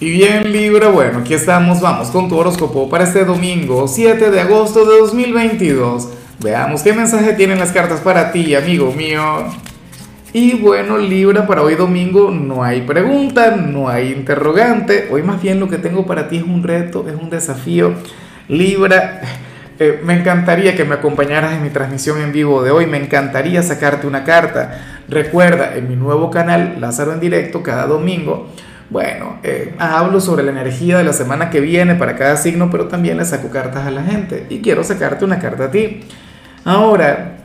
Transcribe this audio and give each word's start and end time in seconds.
Y 0.00 0.10
bien 0.10 0.50
Libra, 0.50 0.88
bueno, 0.88 1.20
aquí 1.20 1.34
estamos, 1.34 1.80
vamos 1.80 2.08
con 2.08 2.28
tu 2.28 2.36
horóscopo 2.36 2.90
para 2.90 3.04
este 3.04 3.24
domingo 3.24 3.86
7 3.86 4.32
de 4.32 4.40
agosto 4.40 4.84
de 4.84 4.98
2022. 4.98 6.08
Veamos 6.40 6.82
qué 6.82 6.92
mensaje 6.92 7.32
tienen 7.34 7.60
las 7.60 7.70
cartas 7.70 8.00
para 8.00 8.32
ti, 8.32 8.56
amigo 8.56 8.92
mío. 8.92 9.44
Y 10.32 10.56
bueno, 10.56 10.98
Libra, 10.98 11.46
para 11.46 11.62
hoy 11.62 11.76
domingo 11.76 12.32
no 12.32 12.64
hay 12.64 12.80
pregunta, 12.80 13.54
no 13.54 13.88
hay 13.88 14.10
interrogante. 14.10 15.08
Hoy 15.12 15.22
más 15.22 15.40
bien 15.40 15.60
lo 15.60 15.68
que 15.68 15.78
tengo 15.78 16.04
para 16.04 16.26
ti 16.26 16.38
es 16.38 16.42
un 16.42 16.64
reto, 16.64 17.06
es 17.08 17.14
un 17.14 17.30
desafío. 17.30 17.94
Libra, 18.48 19.20
eh, 19.78 20.00
me 20.04 20.18
encantaría 20.18 20.74
que 20.74 20.84
me 20.84 20.96
acompañaras 20.96 21.52
en 21.52 21.62
mi 21.62 21.70
transmisión 21.70 22.20
en 22.20 22.32
vivo 22.32 22.64
de 22.64 22.72
hoy, 22.72 22.86
me 22.86 22.98
encantaría 22.98 23.62
sacarte 23.62 24.08
una 24.08 24.24
carta. 24.24 25.02
Recuerda, 25.08 25.76
en 25.76 25.88
mi 25.88 25.94
nuevo 25.94 26.32
canal, 26.32 26.78
Lázaro 26.80 27.12
en 27.12 27.20
directo, 27.20 27.62
cada 27.62 27.86
domingo 27.86 28.48
bueno, 28.90 29.38
eh, 29.42 29.74
hablo 29.78 30.20
sobre 30.20 30.42
la 30.42 30.50
energía 30.50 30.98
de 30.98 31.04
la 31.04 31.12
semana 31.12 31.50
que 31.50 31.60
viene 31.60 31.94
para 31.94 32.16
cada 32.16 32.36
signo, 32.36 32.70
pero 32.70 32.88
también 32.88 33.16
le 33.16 33.24
saco 33.24 33.48
cartas 33.48 33.86
a 33.86 33.90
la 33.90 34.02
gente 34.02 34.46
y 34.50 34.60
quiero 34.60 34.84
sacarte 34.84 35.24
una 35.24 35.38
carta 35.38 35.64
a 35.64 35.70
ti. 35.70 36.00
Ahora, 36.64 37.38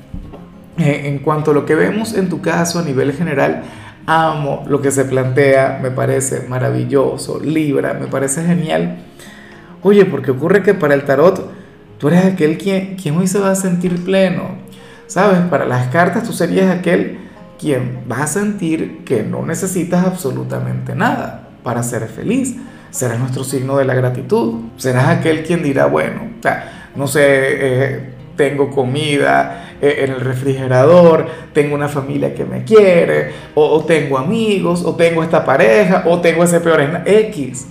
eh, 0.78 1.02
en 1.06 1.20
cuanto 1.20 1.52
a 1.52 1.54
lo 1.54 1.66
que 1.66 1.76
vemos 1.76 2.14
en 2.14 2.30
tu 2.30 2.42
caso 2.42 2.80
a 2.80 2.84
nivel 2.84 3.14
general, 3.14 3.64
amo 4.06 4.66
lo 4.68 4.82
que 4.82 4.92
se 4.92 5.06
plantea, 5.06 5.80
me 5.82 5.92
parece 5.92 6.48
maravilloso, 6.48 7.40
Libra, 7.40 7.94
me 7.94 8.08
parece 8.08 8.44
genial. 8.44 8.98
Oye, 9.82 10.06
porque 10.06 10.32
ocurre 10.32 10.62
que 10.62 10.74
para 10.74 10.94
el 10.94 11.04
tarot 11.04 11.50
tú 11.98 12.10
eres 12.10 12.26
aquel 12.26 12.58
quien, 12.58 12.96
quien 12.96 13.18
hoy 13.18 13.28
se 13.28 13.40
va 13.40 13.52
a 13.52 13.56
sentir 13.56 14.04
pleno. 14.04 14.58
¿Sabes? 15.08 15.40
Para 15.50 15.66
las 15.66 15.88
cartas 15.88 16.24
tú 16.24 16.34
serías 16.34 16.70
aquel 16.70 17.29
quien 17.60 18.06
va 18.10 18.24
a 18.24 18.28
sentir 18.28 19.04
que 19.04 19.22
no 19.22 19.46
necesitas 19.46 20.06
absolutamente 20.06 20.96
nada 20.96 21.50
para 21.62 21.84
ser 21.84 22.08
feliz. 22.08 22.56
Serás 22.90 23.20
nuestro 23.20 23.44
signo 23.44 23.78
de 23.78 23.86
la 23.86 23.94
gratitud. 23.94 24.62
Serás 24.78 25.10
aquel 25.10 25.44
quien 25.44 25.62
dirá, 25.62 25.86
bueno, 25.86 26.22
no 26.96 27.08
sé, 27.08 27.22
eh, 27.24 28.10
tengo 28.36 28.72
comida 28.72 29.76
eh, 29.82 30.06
en 30.06 30.12
el 30.14 30.22
refrigerador, 30.22 31.28
tengo 31.54 31.76
una 31.76 31.90
familia 31.90 32.34
que 32.34 32.46
me 32.46 32.64
quiere, 32.64 33.32
o, 33.54 33.66
o, 33.66 33.84
tengo 33.84 34.18
amigos, 34.18 34.84
o 34.86 34.96
tengo 34.96 35.22
esta 35.22 35.44
pareja, 35.44 36.06
o 36.08 36.22
tengo 36.22 36.44
ese 36.44 36.62
peor 36.62 36.82
X. 37.06 37.68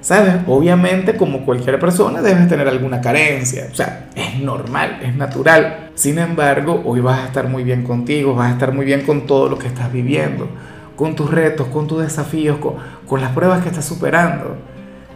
¿Sabes? 0.00 0.34
Obviamente, 0.46 1.16
como 1.16 1.44
cualquier 1.44 1.78
persona, 1.78 2.22
debes 2.22 2.48
tener 2.48 2.66
alguna 2.66 3.00
carencia. 3.00 3.68
O 3.70 3.74
sea, 3.74 4.08
es 4.14 4.40
normal, 4.40 4.98
es 5.02 5.14
natural. 5.14 5.90
Sin 5.94 6.18
embargo, 6.18 6.82
hoy 6.86 7.00
vas 7.00 7.20
a 7.20 7.26
estar 7.26 7.48
muy 7.48 7.64
bien 7.64 7.82
contigo, 7.82 8.34
vas 8.34 8.50
a 8.50 8.52
estar 8.54 8.72
muy 8.72 8.86
bien 8.86 9.02
con 9.02 9.26
todo 9.26 9.50
lo 9.50 9.58
que 9.58 9.66
estás 9.66 9.92
viviendo, 9.92 10.48
con 10.96 11.14
tus 11.14 11.30
retos, 11.30 11.68
con 11.68 11.86
tus 11.86 12.02
desafíos, 12.02 12.58
con, 13.06 13.20
las 13.20 13.32
pruebas 13.32 13.62
que 13.62 13.68
estás 13.68 13.84
superando. 13.84 14.56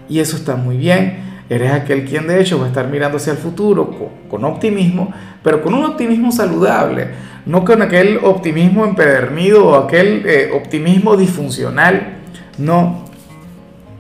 Y 0.09 0.19
eso 0.19 0.37
está 0.37 0.57
muy 0.57 0.77
bien. 0.77 1.33
Eres 1.49 1.73
aquel 1.73 2.05
quien 2.05 2.27
de 2.27 2.41
hecho 2.41 2.59
va 2.59 2.67
a 2.67 2.69
estar 2.69 2.89
mirando 2.89 3.17
hacia 3.17 3.33
el 3.33 3.39
futuro 3.39 4.13
con, 4.29 4.45
optimismo, 4.45 5.13
pero 5.43 5.63
con 5.63 5.73
un 5.73 5.85
optimismo 5.85 6.33
saludable, 6.33 7.09
no 7.47 7.65
con 7.65 7.81
aquel 7.81 8.19
optimismo 8.23 8.85
empedernido 8.85 9.67
o 9.67 9.75
aquel 9.77 10.25
eh, 10.27 10.51
optimismo 10.55 11.17
disfuncional. 11.17 12.19
No, 12.57 13.04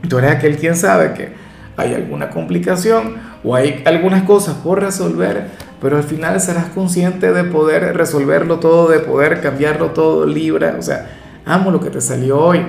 Tú 0.09 0.19
eres 0.19 0.33
aquel 0.33 0.57
quien 0.57 0.77
sabe 0.77 1.15
que 1.15 1.29
hay 1.77 1.95
alguna 1.95 2.31
complicación 2.31 3.17
o 3.43 3.55
hay 3.55 3.83
algunas 3.85 4.23
cosas 4.23 4.57
por 4.57 4.81
resolver, 4.81 5.49
pero 5.81 5.97
al 5.97 6.05
final 6.05 6.41
serás 6.41 6.67
consciente 6.67 7.33
de 7.33 7.45
poder 7.45 7.97
resolverlo 7.97 8.59
todo, 8.59 8.89
de 8.89 9.01
poder 9.01 9.41
cambiarlo 9.41 9.91
todo, 9.91 10.27
Libra. 10.27 10.77
O 10.79 10.83
sea, 10.83 11.11
amo 11.45 11.71
lo 11.71 11.81
que 11.81 11.91
te 11.91 12.01
salió 12.01 12.39
hoy. 12.39 12.61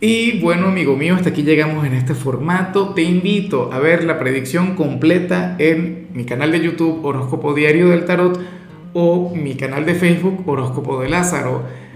Y 0.00 0.40
bueno, 0.40 0.66
amigo 0.66 0.96
mío, 0.96 1.14
hasta 1.14 1.30
aquí 1.30 1.42
llegamos 1.42 1.86
en 1.86 1.94
este 1.94 2.14
formato. 2.14 2.90
Te 2.90 3.02
invito 3.02 3.72
a 3.72 3.78
ver 3.78 4.04
la 4.04 4.18
predicción 4.18 4.74
completa 4.74 5.56
en 5.58 6.08
mi 6.12 6.24
canal 6.24 6.52
de 6.52 6.60
YouTube 6.60 7.04
Horóscopo 7.04 7.54
Diario 7.54 7.88
del 7.88 8.04
Tarot 8.04 8.38
o 8.92 9.32
mi 9.34 9.54
canal 9.54 9.86
de 9.86 9.94
Facebook 9.94 10.42
Horóscopo 10.46 11.00
de 11.00 11.08
Lázaro. 11.08 11.62